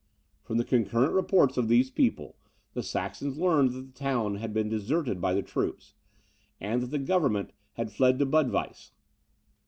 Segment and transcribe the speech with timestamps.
[0.41, 2.35] From the concurrent reports of these people,
[2.73, 5.93] the Saxons learned that the town had been deserted by the troops,
[6.59, 8.93] and that the government had fled to Budweiss.